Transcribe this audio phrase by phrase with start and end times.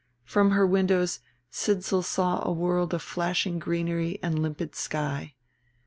[0.23, 1.19] From her windows
[1.51, 5.35] Sidsall saw a world of flashing greenery and limpid sky.